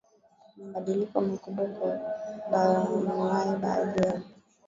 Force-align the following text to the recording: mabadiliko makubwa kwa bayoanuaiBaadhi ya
mabadiliko 0.61 1.15
makubwa 1.27 1.65
kwa 1.73 1.91
bayoanuaiBaadhi 2.51 3.99
ya 4.07 4.21